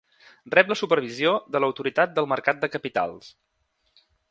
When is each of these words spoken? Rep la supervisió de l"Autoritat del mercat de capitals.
Rep 0.53 0.71
la 0.71 0.77
supervisió 0.79 1.33
de 1.57 1.59
l"Autoritat 1.61 2.17
del 2.17 2.29
mercat 2.33 2.65
de 2.65 2.73
capitals. 2.79 3.31